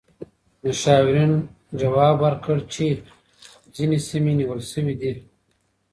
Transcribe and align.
مشاورین 0.63 1.31
ځواب 1.79 2.15
ورکړ 2.25 2.57
چې 2.73 2.85
ځینې 3.75 3.97
سیمې 4.09 4.33
نیول 4.39 4.61
شوې 4.71 4.95
دي. 5.01 5.13